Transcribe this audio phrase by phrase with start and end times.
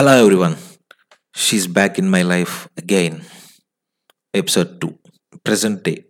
[0.00, 0.54] Hello everyone
[1.36, 3.20] she's back in my life again
[4.34, 4.88] episode two
[5.46, 6.04] present day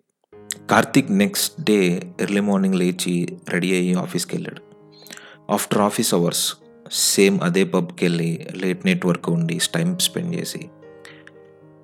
[0.71, 4.63] Karthik next day early morning లేచి ready అయ్యి ఆఫీస్కి వెళ్ళాడు.
[5.53, 6.55] After office hours
[6.93, 10.59] same అదే పబ్కి వెళ్ళి late night వరకు ఉండి టైం స్పెండ్ చేసి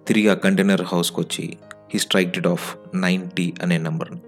[0.06, 1.58] తిరిగి ఆ కంటైనర్ హౌస్కి వచ్చి
[1.92, 4.20] హీ స్ట్రైక్టెడ్ ఆఫ్ నైంటీ అనే నెంబర్ని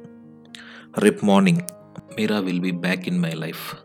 [1.00, 1.60] రేపు morning
[2.18, 3.76] Meera will be back in my life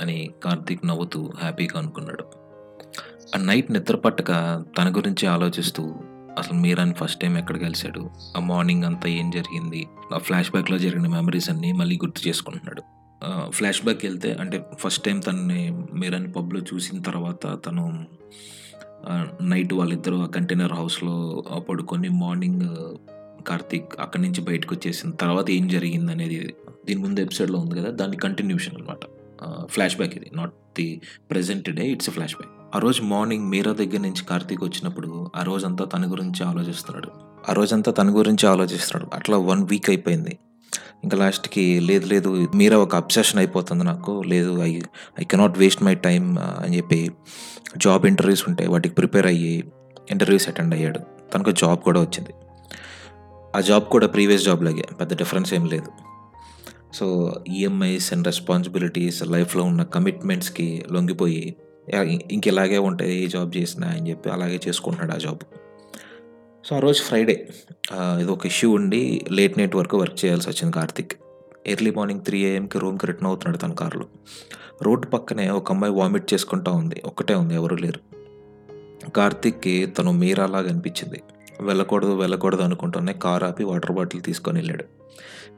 [0.00, 2.37] అని కార్తీక్ నవ్వుతూ హ్యాపీగా అనుకున్నాడు.
[3.34, 4.30] ఆ నైట్ నిద్ర పట్టక
[4.78, 5.94] తన గురించి ఆలోచిస్తూ
[6.38, 8.10] అసలు మీరాని ఫస్ట్ టైం ఎక్కడ కలిశాడు?
[8.36, 9.86] ఆ మార్నింగ్ అంతా ఏం జరిగింది?
[10.14, 12.82] ఆ ఫ్లాష్ బ్యాక్లో జరిగిన మెమరీస్ అన్నీ మళ్ళీ గుర్తు చేసుకుంటున్నాడు.
[13.50, 18.06] ఫ్లాష్ బ్యాక్ వెళ్తే అంటే ఫస్ట్ టైం తనని మీరాని పబ్లో చూసిన తర్వాత తను
[19.42, 22.96] నైట్ వాళ్ళిద్దరూ ఆ కంటైనర్ హౌస్లో పడుకొని మార్నింగ్
[23.44, 26.54] కార్తీక్ అక్కడి నుంచి బయటకు వచ్చేసిన తర్వాత ఏం జరిగింది అనేది
[26.86, 29.04] దీని ముందు ఎపిసోడ్లో ఉంది కదా దాని కంటిన్యూషన్ అనమాట
[29.66, 31.00] ఫ్లాష్ బ్యాక్ ఇది not the
[31.30, 32.57] present day it's flash back.
[32.74, 37.08] ఆ రోజు మార్నింగ్ మీరా దగ్గర నుంచి కార్తీక్ వచ్చినప్పుడు ఆ రోజంతా తన గురించి ఆలోచిస్తున్నాడు.
[37.50, 39.16] ఆ రోజంతా తన గురించి ఆలోచిస్తున్నాడు.
[39.16, 40.38] అట్లా వన్ వీక్ అయిపోయింది.
[41.04, 44.22] ఇంకా లాస్ట్కి లేదు లేదు మీరా ఒక అబ్సెషన్ అయిపోతుంది నాకు.
[44.26, 44.80] లేదు I
[45.20, 47.10] I cannot waste my time అని చెప్పి
[47.76, 49.72] జాబ్ ఇంటర్వ్యూస్ ఉంటాయి వాటికి ప్రిపేర్ అయ్యి
[50.10, 50.98] ఇంటర్వ్యూస్ అటెండ్ అయ్యాడు.
[51.34, 52.34] తనకు జాబ్ కూడా వచ్చింది.
[53.56, 55.90] ఆ జాబ్ కూడా ప్రీవియస్ జాబ్ లాగే పెద్ద డిఫరెన్స్ ఏం లేదు.
[56.94, 61.56] సో ఈఎంఐస్ అండ్ రెస్పాన్సిబిలిటీస్ లైఫ్లో ఉన్న కమిట్మెంట్స్కి లొంగిపోయి
[62.30, 65.38] ఇంకెలాగే ఉంటాయి ఏ జాబ్ చేసినా అని చెప్పి అలాగే చేసుకుంటున్నాడు ఆ జాబ్.
[66.64, 67.48] సో ఆ రోజు ఫ్రైడే
[67.94, 71.12] ఇది ఒక ఇష్యూ ఉండి లేట్ నైట్ వరకు వర్క్ చేయాల్సి వచ్చింది కార్తిక్.
[71.66, 74.06] ఎర్లీ మార్నింగ్ త్రీ ఏఎంకి రూమ్కి రిటర్న్ అవుతున్నాడు తన కారులో.
[74.82, 77.02] రోడ్డు పక్కనే ఒక అమ్మాయి వామిట్ చేసుకుంటా ఉంది.
[77.04, 78.00] ఒక్కటే ఉంది ఎవరు లేరు.
[79.10, 81.22] కార్తిక్కి తను మీరాలాగా అనిపించింది.
[81.60, 84.84] వెళ్ళకూడదు వెళ్ళకూడదు అనుకుంటూనే కార్ ఆపి వాటర్ బాటిల్ తీసుకొని వెళ్ళాడు.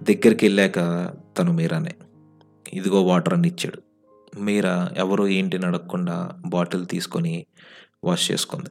[0.03, 0.79] దగ్గరికి వెళ్ళాక
[1.39, 1.95] తను మీరానే.
[2.73, 3.90] ఇదిగో వాటర్ అని ఇచ్చాడు.
[4.39, 7.47] మీరా ఎవరు ఏంటి అడగకుండా బాటిల్ తీసుకొని
[8.05, 8.71] వాష్ చేసుకుంది.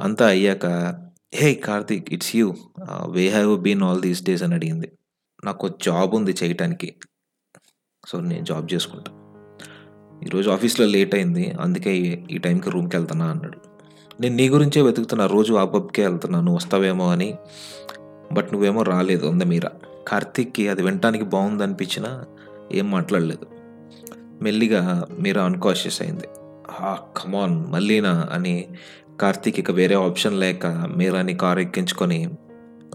[0.00, 0.66] అంతా అయ్యాక
[1.34, 2.54] hey Karthik it's you.
[3.06, 4.92] Where have been all these days అని అడిగింది.
[5.44, 6.94] నాకు జాబ్ ఉంది చేయటానికి.
[8.06, 9.12] సో నేను జాబ్ చేసుకుంటా.
[10.24, 11.50] ఈరోజు ఆఫీస్లో లేట్ అయింది.
[11.50, 11.96] అందుకే
[12.30, 13.58] ఈ టైంకి రూమ్కి వెళ్తానా అన్నాడు.
[14.20, 15.26] నేను నీ గురించే వెతుకుతున్నా.
[15.26, 17.34] రోజు ఆ పబ్కే వెళ్తున్నాను వస్తావేమో అని.
[18.32, 19.26] బట్ నువ్వేమో రాలేదు.
[19.26, 19.70] ఉంది మీరా?
[20.08, 22.24] కార్తీక్కి అది వినటానికి బాగుంది అనిపించినా
[22.72, 23.53] ఏం మాట్లాడలేదు.
[24.44, 26.24] మెల్లిగా మీరా అన్కాన్షియస్ అయింది.
[26.92, 28.28] కమాన్ మళ్ళీనా?
[28.32, 28.68] అని
[29.20, 32.26] కార్తీక్ ఇక వేరే ఆప్షన్ లేక మీరాని కారు ఎక్కించుకొని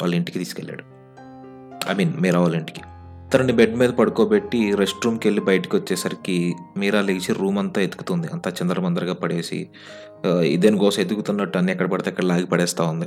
[0.01, 0.83] వాళ్ళ ఇంటికి తీసుకెళ్ళాడు.
[1.91, 2.81] ఐ మీన్ మీరా వాళ్ళ ఇంటికి.
[3.33, 8.27] తనని బెడ్ మీద పడుకోబెట్టి రెస్ట్ రూమ్కి వెళ్ళి బయటకు వచ్చేసరికి మీరా లేచి రూమ్ అంతా ఎతుకుతుంది.
[8.27, 9.69] అంతా చంద్రమందరగా పడేసి
[10.41, 13.05] ఇదేని కోసం ఎదుగుతున్నట్టు అన్ని ఎక్కడ పడితే అక్కడ లాగి పడేస్తూ ఉంది.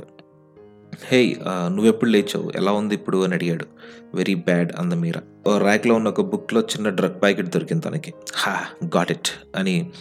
[1.05, 2.51] హే నువ్వెప్పుడు లేచావు?
[2.55, 3.23] ఎలా ఉంది ఇప్పుడు?
[3.23, 3.65] అని అడిగాడు.
[4.13, 5.21] వెరీ బ్యాడ్ అంద మీరా
[5.57, 8.13] ర్యాక్లో ఉన్న ఒక బుక్లో చిన్న డ్రగ్ ప్యాకెట్ దొరికింది తనకి.
[8.35, 9.91] హా గాట్ ఇట్ అని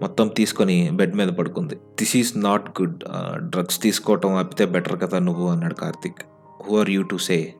[0.00, 1.74] మొత్తం తీసుకొని బెడ్ మీద పడుకుంది.
[1.74, 3.04] This is not good
[3.36, 6.22] drugs తీసుకోవటం ఆపితే బెటర్ కదా నువ్వు అన్నాడు Karthik.
[6.62, 7.54] Who are you to say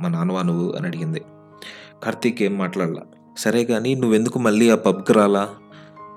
[0.00, 0.72] మా నాన్నవా నువ్వు?
[0.76, 1.22] అని అడిగింది.
[2.04, 3.02] కార్తీక్ ఏం మాట్లాడలా.
[3.38, 5.48] సరే కానీ నువ్వెందుకు మళ్ళీ ఆ పబ్కి రాలా?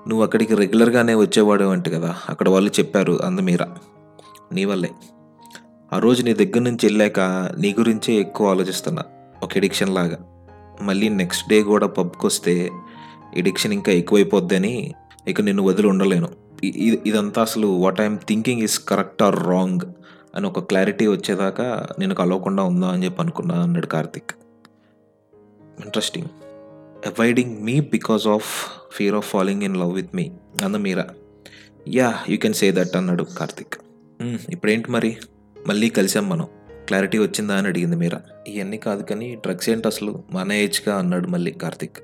[0.08, 2.16] నువ్వు అక్కడికి రెగ్యులర్గానే వచ్చేవాడు అంటే కదా?
[2.28, 3.76] అక్కడ వాళ్ళు చెప్పారు అందమీరా.
[4.52, 4.90] నీ వల్లే.
[5.92, 7.20] ఆ రోజు నీ దగ్గర నుంచి వెళ్ళాక
[7.58, 9.02] నీ గురించే ఎక్కువ ఆలోచిస్తున్నా.
[9.42, 10.18] ఒక ఎడిక్షన్ లాగా.
[10.82, 12.70] మళ్ళీ నెక్స్ట్ డే కూడా పబ్కి వస్తే
[13.36, 14.94] ఎడిక్షన్ ఇంకా ఎక్కువైపోద్దని
[15.28, 16.28] ఇక నిన్ను వదిలి ఉండలేను.
[17.06, 19.80] ఇదంతా అసలు what I'm thinking is correct or wrong
[20.34, 24.30] అని ఒక క్లారిటీ వచ్చేదాకా నేను కలవకుండా ఉందా అని చెప్పి అనుకున్నా అన్నాడు Karthik.
[25.84, 26.26] Interesting
[27.06, 28.50] avoiding me because of
[28.92, 30.30] fear of following in love with me
[30.64, 31.06] అన్న Meera
[31.88, 33.74] yeah you can say that అన్నాడు కార్తిక్.
[34.50, 35.16] ఇప్పుడేంటి మరి?
[35.68, 36.46] మళ్ళీ కలిసాం మనం.
[36.86, 38.20] క్లారిటీ వచ్చిందా అని అడిగింది మీరా.
[38.46, 40.24] ఇవన్నీ కాదు కానీ డ్రగ్స్ ఏంటి అసలు?
[40.32, 41.96] మన ఏజ్గా అన్నాడు మళ్ళీ కార్తిక్.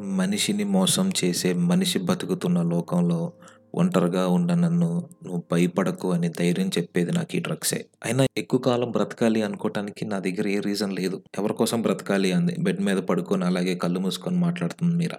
[0.00, 3.32] మనిషిని మోసం చేసే మనిషి బతుకుతున్న లోకంలో
[3.74, 7.84] ఒంటరిగా ఉన్న నన్ను నువ్వు భయపడకు అని ధైర్యం చెప్పేది నాకు ఈ డ్రగ్సే.
[8.04, 11.22] అయినా ఎక్కువ కాలం బ్రతకాలి అనుకోవటానికి నా దగ్గర ఏ రీజన్ లేదు.
[11.38, 12.56] ఎవరి కోసం బ్రతకాలి అంది.
[12.58, 15.16] బెడ్ మీద పడుకొని అలాగే కళ్ళు మూసుకొని మాట్లాడుతుంది మీరా.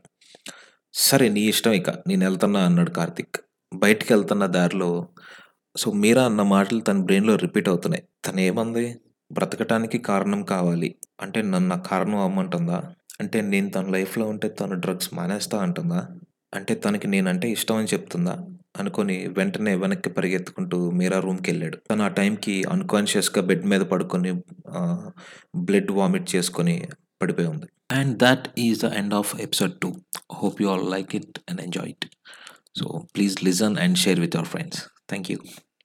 [0.93, 1.89] సరే నీ ఇష్టం ఇక.
[1.89, 3.35] నేను వెళ్తున్నా అన్నాడు కార్తిక్.
[3.73, 5.07] బయటికి వెళ్తున్న దారిలో
[5.75, 8.03] సో మీరా అన్న మాటలు తన బ్రెయిన్లో రిపీట్ అవుతున్నాయి.
[8.25, 8.83] తను ఏమంది
[9.31, 10.95] బ్రతకటానికి కారణం కావాలి.
[11.21, 12.79] అంటే నన్ను కారణం అమ్మంటుందా
[13.19, 16.07] అంటే నేను తన లైఫ్లో ఉంటే తను డ్రగ్స్ మానేస్తా అంటుందా?
[16.53, 18.33] అంటే తనకి నేనంటే ఇష్టం అని చెప్తుందా?
[18.79, 24.31] అనుకొని వెంటనే వెనక్కి పరిగెత్తుకుంటూ మీరా రూమ్కి వెళ్ళాడు తను ఆ టైంకి అన్కాన్షియస్గా బెడ్ మీద పడుకొని
[25.55, 26.87] బ్లడ్ వామిట్ చేసుకొని
[27.21, 27.65] పడిపోయి ఉంది.
[27.91, 29.93] And that is the end of episode two.
[30.33, 32.05] Hope you all like it and enjoy it.
[32.75, 34.89] So please listen and share with your friends.
[35.07, 35.39] Thank you.